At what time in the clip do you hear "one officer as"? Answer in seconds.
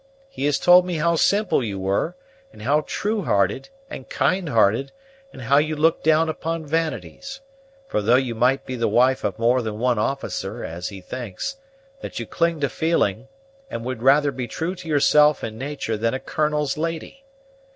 9.77-10.89